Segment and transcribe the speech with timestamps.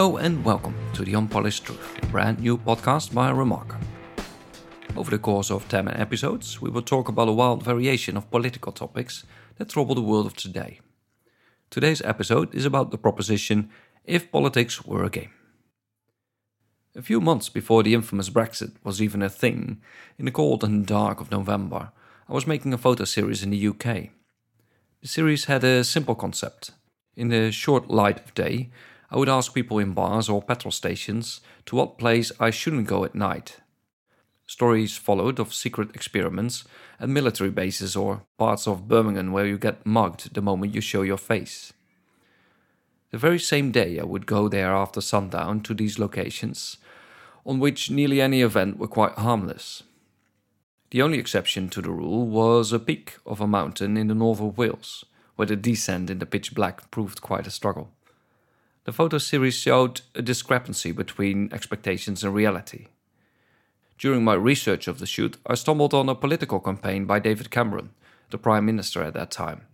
[0.00, 3.78] Hello and welcome to The Unpolished Truth, a brand new podcast by Remarker.
[4.96, 8.72] Over the course of 10 episodes, we will talk about a wild variation of political
[8.72, 9.26] topics
[9.58, 10.80] that trouble the world of today.
[11.68, 13.68] Today's episode is about the proposition
[14.06, 15.34] if politics were a game.
[16.96, 19.82] A few months before the infamous Brexit was even a thing,
[20.18, 21.92] in the cold and dark of November,
[22.26, 24.08] I was making a photo series in the UK.
[25.02, 26.70] The series had a simple concept.
[27.16, 28.70] In the short light of day,
[29.10, 33.04] I would ask people in bars or petrol stations to what place I shouldn't go
[33.04, 33.58] at night.
[34.46, 36.64] Stories followed of secret experiments
[36.98, 41.02] at military bases or parts of Birmingham where you get mugged the moment you show
[41.02, 41.72] your face.
[43.10, 46.76] The very same day, I would go there after sundown to these locations,
[47.44, 49.82] on which nearly any event were quite harmless.
[50.90, 54.40] The only exception to the rule was a peak of a mountain in the north
[54.40, 57.90] of Wales, where the descent in the pitch black proved quite a struggle.
[58.84, 62.86] The photo series showed a discrepancy between expectations and reality.
[63.98, 67.90] During my research of the shoot, I stumbled on a political campaign by David Cameron,
[68.30, 69.66] the Prime Minister at that time.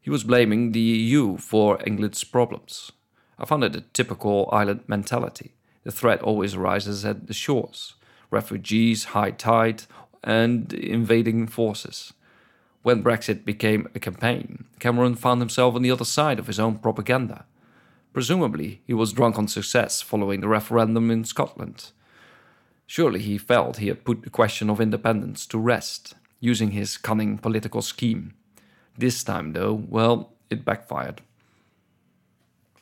[0.00, 2.92] He was blaming the EU for England's problems.
[3.36, 5.54] I found it a typical island mentality.
[5.82, 7.94] The threat always arises at the shores
[8.30, 9.84] refugees, high tide,
[10.22, 12.12] and invading forces.
[12.82, 16.78] When Brexit became a campaign, Cameron found himself on the other side of his own
[16.78, 17.44] propaganda.
[18.16, 21.90] Presumably, he was drunk on success following the referendum in Scotland.
[22.86, 27.36] Surely he felt he had put the question of independence to rest, using his cunning
[27.36, 28.32] political scheme.
[28.96, 31.20] This time, though, well, it backfired.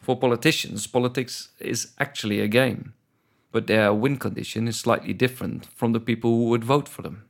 [0.00, 2.94] For politicians, politics is actually a game,
[3.50, 7.24] but their win condition is slightly different from the people who would vote for them.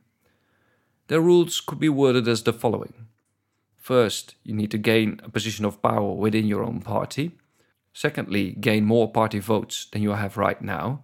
[1.07, 3.07] Their rules could be worded as the following
[3.77, 7.31] First, you need to gain a position of power within your own party.
[7.95, 11.01] Secondly, gain more party votes than you have right now.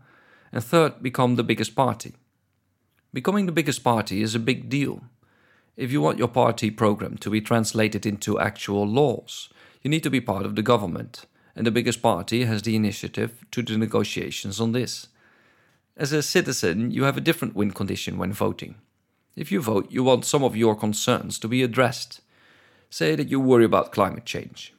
[0.52, 2.16] And third, become the biggest party.
[3.14, 5.02] Becoming the biggest party is a big deal.
[5.78, 9.48] If you want your party program to be translated into actual laws,
[9.82, 11.26] you need to be part of the government,
[11.56, 15.08] and the biggest party has the initiative to the negotiations on this.
[15.96, 18.76] As a citizen, you have a different win condition when voting.
[19.38, 22.20] If you vote, you want some of your concerns to be addressed.
[22.90, 24.74] Say that you worry about climate change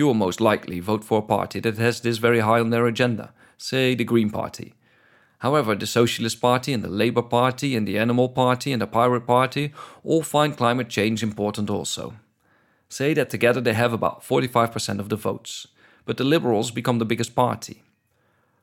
[0.00, 2.86] you will most likely vote for a party that has this very high on their
[2.86, 4.72] agenda, say the Green Party.
[5.40, 9.26] However, the Socialist Party and the Labour Party and the Animal Party and the Pirate
[9.26, 12.14] Party all find climate change important also.
[12.88, 15.66] Say that together they have about 45% of the votes,
[16.06, 17.82] but the Liberals become the biggest party.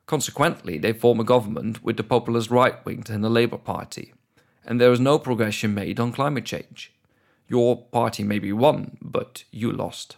[0.06, 4.12] Consequently, they form a government with the populist right wing and the Labour Party,
[4.66, 6.92] and there is no progression made on climate change.
[7.46, 10.16] Your party may be won, but you lost.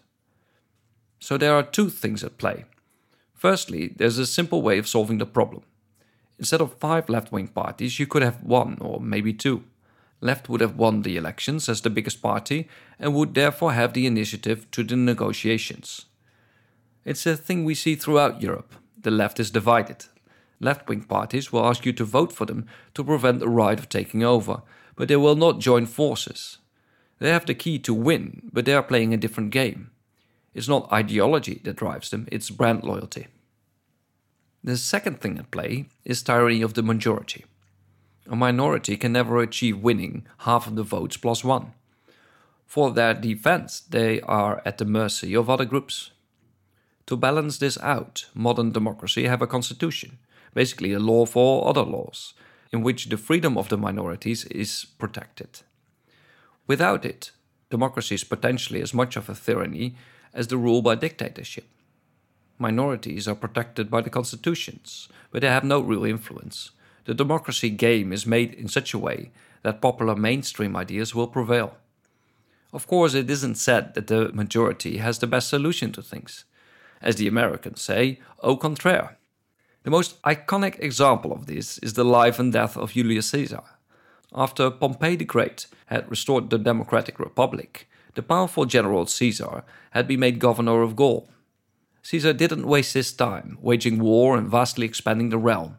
[1.21, 2.65] So there are two things at play.
[3.35, 5.63] Firstly, there's a simple way of solving the problem.
[6.39, 9.63] Instead of five left wing parties, you could have one or maybe two.
[10.23, 14.07] Left would have won the elections as the biggest party and would therefore have the
[14.07, 16.07] initiative to the negotiations.
[17.05, 18.75] It's a thing we see throughout Europe.
[19.01, 20.07] The left is divided.
[20.61, 23.89] Left wing parties will ask you to vote for them to prevent the right of
[23.89, 24.63] taking over,
[24.97, 26.59] but they will not join forces.
[27.19, 29.90] They have the key to win, but they are playing a different game.
[30.55, 33.29] It's not ideology that drives them, it's brand loyalty.
[34.63, 37.45] The second thing at play is tyranny of the majority.
[38.29, 41.73] A minority can never achieve winning half of the votes plus one.
[42.67, 46.11] For their defense, they are at the mercy of other groups.
[47.07, 50.19] To balance this out, modern democracy have a constitution,
[50.55, 52.35] basically a law for other laws,
[52.71, 55.63] in which the freedom of the minorities is protected.
[56.69, 57.33] Without it,
[57.71, 59.97] democracy is potentially as much of a tyranny
[60.33, 61.67] as the rule by dictatorship.
[62.59, 66.71] Minorities are protected by the constitutions, but they have no real influence.
[67.07, 69.31] The democracy game is made in such a way
[69.63, 71.77] that popular mainstream ideas will prevail.
[72.73, 76.45] Of course, it isn't said that the majority has the best solution to things.
[77.03, 79.17] As the Americans say, au contraire.
[79.83, 83.63] The most iconic example of this is the life and death of Julius Caesar.
[84.35, 90.21] After Pompey the Great had restored the Democratic Republic, the powerful general Caesar had been
[90.21, 91.29] made governor of Gaul.
[92.03, 95.77] Caesar didn't waste his time waging war and vastly expanding the realm.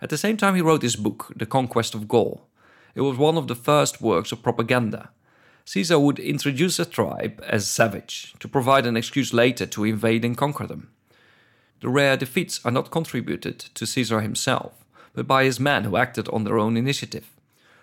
[0.00, 2.46] At the same time, he wrote his book, The Conquest of Gaul.
[2.94, 5.10] It was one of the first works of propaganda.
[5.64, 10.36] Caesar would introduce a tribe as savage to provide an excuse later to invade and
[10.36, 10.90] conquer them.
[11.80, 16.28] The rare defeats are not contributed to Caesar himself, but by his men who acted
[16.28, 17.30] on their own initiative.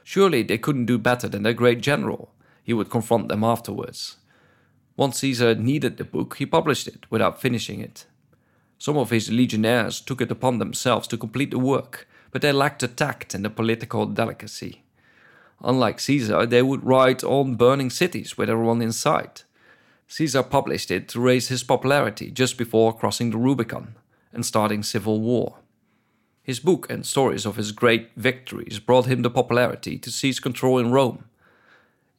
[0.04, 2.32] Surely they couldn't do better than their great general,
[2.64, 4.18] he would confront them afterwards.
[4.96, 8.06] Once Caesar needed the book, he published it without finishing it.
[8.78, 12.82] Some of his legionnaires took it upon themselves to complete the work, but they lacked
[12.82, 14.84] the tact and the political delicacy.
[15.64, 19.46] Unlike Caesar, they would ride on burning cities with everyone in sight.
[20.08, 23.96] Caesar published it to raise his popularity just before crossing the Rubicon
[24.34, 25.60] and starting civil war.
[26.44, 30.78] His book and stories of his great victories brought him the popularity to seize control
[30.78, 31.24] in Rome.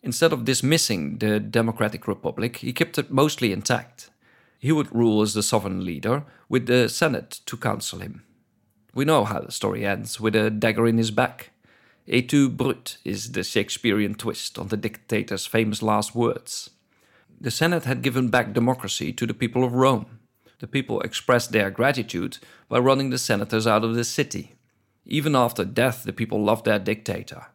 [0.04, 4.10] Instead of dismissing the Democratic Republic, he kept it mostly intact.
[4.58, 8.22] He would rule as the sovereign leader, with the Senate to counsel him.
[8.94, 11.52] We know how the story ends, with a dagger in his back.
[12.06, 16.68] Et tu brute is the Shakespearean twist on the dictator's famous last words.
[17.40, 20.18] The Senate had given back democracy to the people of Rome.
[20.58, 22.36] The people expressed their gratitude
[22.68, 24.52] by running the senators out of the city.
[25.06, 27.46] Even after death, the people loved their dictator.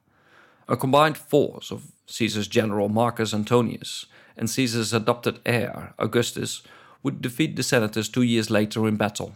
[0.69, 4.06] A combined force of Caesar's general Marcus Antonius
[4.38, 6.62] and Caesar's adopted heir, Augustus,
[7.01, 9.36] would defeat the senators two years later in battle.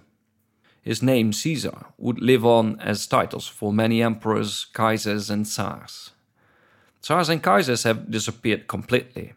[0.83, 6.11] His name, Caesar, would live on as titles for many emperors, kaisers, and tsars.
[7.01, 9.33] Tsars and kaisers have disappeared completely.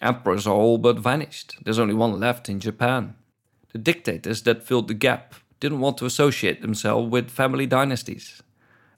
[0.00, 1.56] Emperors are all but vanished.
[1.62, 3.14] There's only one left in Japan.
[3.72, 8.42] The dictators that filled the gap didn't want to associate themselves with family dynasties.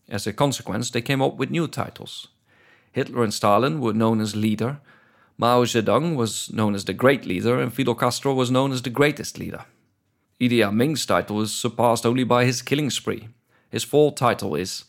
[0.08, 2.28] As a consequence, they came up with new titles.
[2.92, 4.80] Hitler and Stalin were known as leader,
[5.40, 8.90] Mao Zedong was known as the great leader, and Fidel Castro was known as the
[8.90, 9.66] greatest leader.
[10.40, 13.28] Idi Amin's title is surpassed only by his killing spree.
[13.70, 14.86] His full title is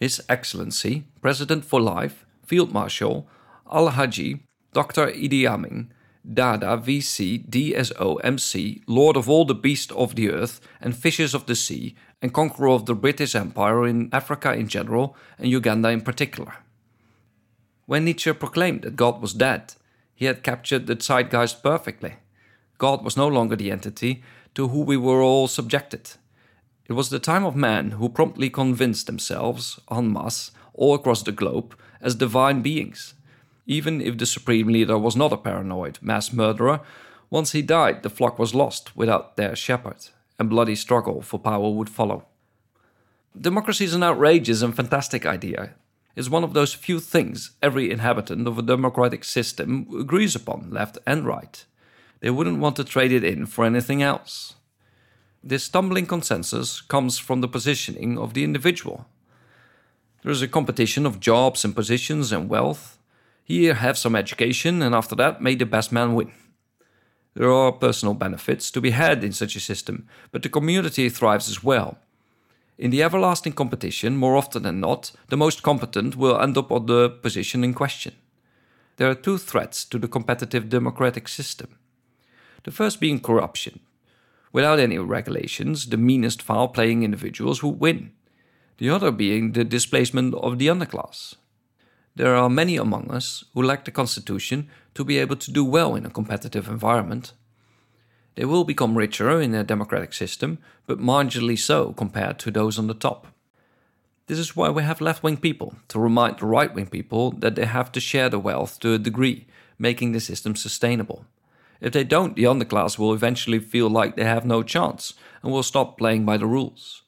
[0.00, 3.28] His Excellency, President for Life, Field Marshal,
[3.72, 4.40] Al Haji,
[4.72, 5.06] Dr.
[5.06, 5.92] Idi Amin,
[6.30, 11.46] Dada VC DSO MC, Lord of all the beasts of the earth and fishes of
[11.46, 16.00] the sea, and conqueror of the British Empire in Africa in general and Uganda in
[16.00, 16.54] particular.
[17.86, 19.74] When Nietzsche proclaimed that God was dead,
[20.14, 22.14] he had captured the zeitgeist perfectly.
[22.78, 24.22] God was no longer the entity,
[24.54, 26.12] to whom we were all subjected.
[26.86, 31.32] It was the time of men who promptly convinced themselves, en masse, all across the
[31.32, 33.14] globe, as divine beings.
[33.66, 36.80] Even if the supreme leader was not a paranoid mass murderer,
[37.30, 41.70] once he died, the flock was lost without their shepherd, and bloody struggle for power
[41.70, 42.26] would follow.
[43.38, 45.74] Democracy is an outrageous and fantastic idea.
[46.14, 50.98] It's one of those few things every inhabitant of a democratic system agrees upon, left
[51.06, 51.64] and right.
[52.20, 54.54] They wouldn't want to trade it in for anything else.
[55.42, 59.06] This stumbling consensus comes from the positioning of the individual.
[60.22, 62.98] There is a competition of jobs and positions and wealth.
[63.52, 66.32] Here, have some education, and after that, may the best man win.
[67.34, 71.50] There are personal benefits to be had in such a system, but the community thrives
[71.50, 71.98] as well.
[72.78, 76.86] In the everlasting competition, more often than not, the most competent will end up on
[76.86, 78.14] the position in question.
[78.96, 81.76] There are two threats to the competitive democratic system
[82.64, 83.80] the first being corruption.
[84.50, 88.12] Without any regulations, the meanest foul playing individuals would win,
[88.78, 91.34] the other being the displacement of the underclass.
[92.14, 95.94] There are many among us who lack the constitution to be able to do well
[95.94, 97.32] in a competitive environment.
[98.34, 102.86] They will become richer in a democratic system, but marginally so compared to those on
[102.86, 103.28] the top.
[104.26, 107.54] This is why we have left wing people, to remind the right wing people that
[107.54, 109.46] they have to share the wealth to a degree,
[109.78, 111.24] making the system sustainable.
[111.80, 115.62] If they don't, the underclass will eventually feel like they have no chance and will
[115.62, 117.02] stop playing by the rules.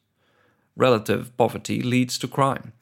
[0.76, 2.72] Relative poverty leads to crime.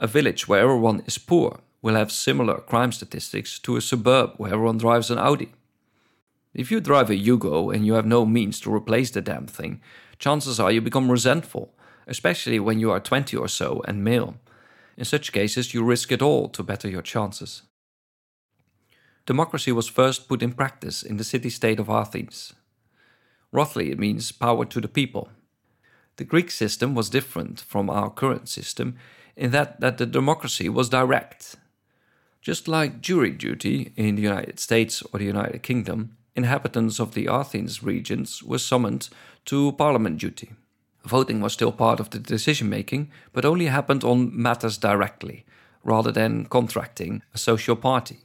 [0.00, 4.52] A village where everyone is poor will have similar crime statistics to a suburb where
[4.52, 5.52] everyone drives an Audi.
[6.54, 9.80] If you drive a Yugo and you have no means to replace the damn thing,
[10.18, 11.74] chances are you become resentful,
[12.06, 14.36] especially when you are 20 or so and male.
[14.96, 17.62] In such cases, you risk it all to better your chances
[19.28, 22.54] democracy was first put in practice in the city state of Athens.
[23.52, 25.28] Roughly, it means power to the people.
[26.16, 28.96] The Greek system was different from our current system
[29.36, 31.56] in that, that the democracy was direct.
[32.48, 37.28] Just like jury duty in the United States or the United Kingdom, inhabitants of the
[37.28, 39.10] Athens regions were summoned
[39.44, 40.54] to parliament duty.
[41.04, 45.44] Voting was still part of the decision making, but only happened on matters directly,
[45.84, 48.20] rather than contracting a social party.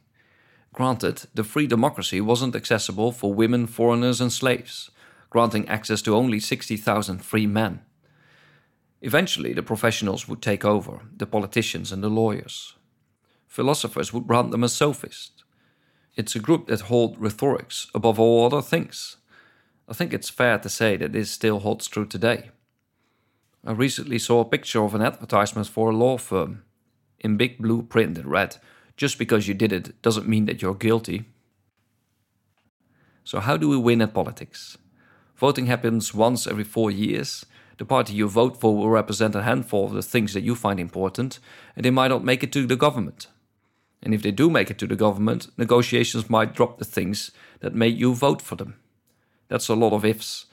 [0.71, 4.89] Granted, the free democracy wasn't accessible for women, foreigners, and slaves,
[5.31, 7.81] granting access to only 60,000 free men.
[9.01, 12.75] Eventually, the professionals would take over, the politicians and the lawyers.
[13.53, 15.43] Philosophers would brand them as sophists.
[16.15, 19.17] It's a group that hold rhetorics above all other things.
[19.87, 22.49] I think it's fair to say that this still holds true today.
[23.63, 26.63] I recently saw a picture of an advertisement for a law firm.
[27.19, 28.57] In big blue print, it read,
[28.97, 31.25] just because you did it doesn't mean that you're guilty.
[33.23, 34.79] So, how do we win at politics?
[35.35, 37.45] Voting happens once every four years.
[37.77, 40.79] The party you vote for will represent a handful of the things that you find
[40.79, 41.37] important,
[41.75, 43.27] and they might not make it to the government.
[44.03, 47.31] And if they do make it to the government, negotiations might drop the things
[47.61, 48.75] that made you vote for them.
[49.47, 50.45] That's a lot of ifs.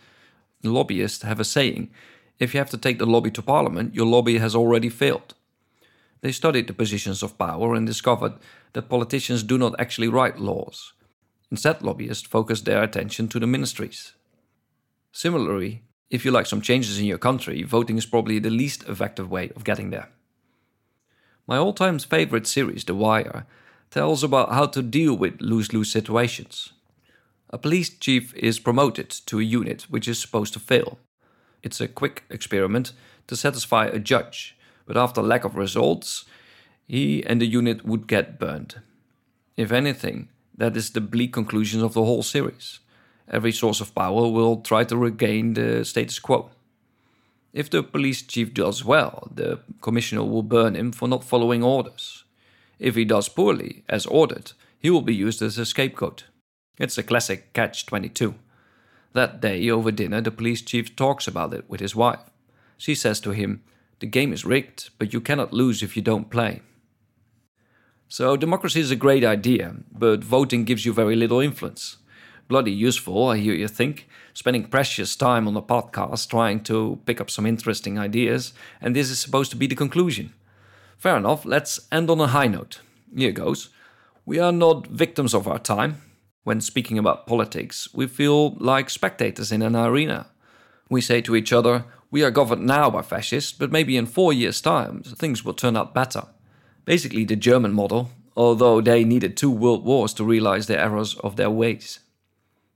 [0.62, 1.90] Lobbyists have a saying
[2.38, 5.34] if you have to take the lobby to parliament, your lobby has already failed.
[6.22, 8.34] They studied the positions of power and discovered
[8.72, 10.92] that politicians do not actually write laws.
[11.50, 14.12] Instead, lobbyists focus their attention to the ministries.
[15.12, 19.30] Similarly, if you like some changes in your country, voting is probably the least effective
[19.30, 20.08] way of getting there.
[21.50, 23.44] My all time favorite series, The Wire,
[23.90, 26.72] tells about how to deal with lose lose situations.
[27.52, 31.00] A police chief is promoted to a unit which is supposed to fail.
[31.64, 32.92] It's a quick experiment
[33.26, 36.24] to satisfy a judge, but after lack of results,
[36.86, 38.80] he and the unit would get burned.
[39.56, 42.78] If anything, that is the bleak conclusion of the whole series.
[43.28, 46.50] Every source of power will try to regain the status quo.
[47.52, 52.24] If the police chief does well, the commissioner will burn him for not following orders.
[52.78, 56.24] If he does poorly, as ordered, he will be used as a scapegoat.
[56.78, 58.34] It's a classic catch 22.
[59.12, 62.30] That day, over dinner, the police chief talks about it with his wife.
[62.78, 63.62] She says to him,
[63.98, 66.62] The game is rigged, but you cannot lose if you don't play.
[68.08, 71.98] So, democracy is a great idea, but voting gives you very little influence.
[72.50, 77.20] Bloody useful, I hear you think, spending precious time on a podcast trying to pick
[77.20, 80.34] up some interesting ideas, and this is supposed to be the conclusion.
[80.98, 82.80] Fair enough, let's end on a high note.
[83.16, 83.68] Here goes.
[84.26, 86.02] We are not victims of our time.
[86.42, 90.26] When speaking about politics, we feel like spectators in an arena.
[90.88, 94.32] We say to each other, we are governed now by fascists, but maybe in four
[94.32, 96.24] years' time things will turn out better
[96.84, 101.36] basically the German model, although they needed two world wars to realize the errors of
[101.36, 102.00] their ways.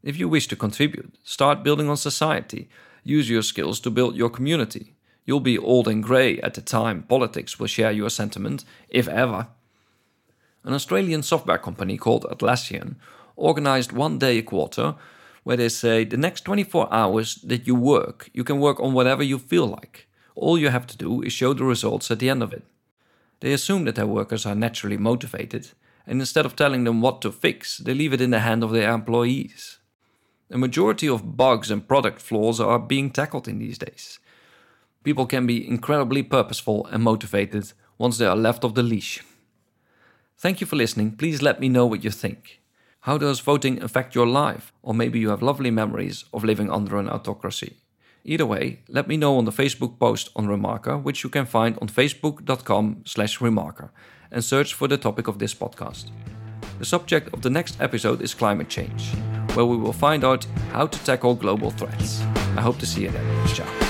[0.04, 2.68] If you wish to contribute, start building on society.
[3.04, 4.92] Use your skills to build your community.
[5.24, 9.48] You'll be old and grey at the time politics will share your sentiment, if ever.
[10.62, 12.96] An Australian software company called Atlassian
[13.34, 14.94] organized one day a quarter
[15.42, 19.22] where they say the next 24 hours that you work, you can work on whatever
[19.22, 20.06] you feel like.
[20.34, 22.64] All you have to do is show the results at the end of it.
[23.40, 25.70] They assume that their workers are naturally motivated,
[26.06, 28.70] and instead of telling them what to fix, they leave it in the hand of
[28.70, 29.78] their employees.
[30.50, 34.18] A majority of bugs and product flaws are being tackled in these days.
[35.02, 39.22] People can be incredibly purposeful and motivated once they are left off the leash.
[40.38, 41.16] Thank you for listening.
[41.16, 42.60] Please let me know what you think.
[43.00, 44.72] How does voting affect your life?
[44.82, 47.76] Or maybe you have lovely memories of living under an autocracy.
[48.24, 51.78] Either way, let me know on the Facebook post on Remarker, which you can find
[51.82, 53.90] on facebook.com slash remarker,
[54.30, 56.10] and search for the topic of this podcast.
[56.78, 59.12] The subject of the next episode is climate change,
[59.54, 62.20] where we will find out how to tackle global threats.
[62.56, 63.46] I hope to see you then.
[63.48, 63.83] Ciao.